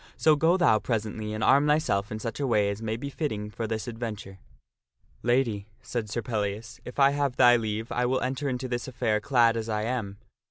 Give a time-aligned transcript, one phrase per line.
[0.17, 3.51] So go thou presently and arm thyself in such a way as may be fitting
[3.51, 4.39] for this adventure.""
[5.21, 9.21] Lady," said Sir Pellias," if I have thy leave, I will enter into this affair
[9.21, 10.17] clad as I am.